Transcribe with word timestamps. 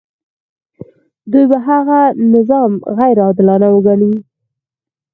دوی 1.31 1.45
به 1.49 1.57
هغه 1.67 1.99
نظام 2.35 2.71
غیر 2.97 3.17
عادلانه 3.25 3.67
وګڼي. 3.71 4.13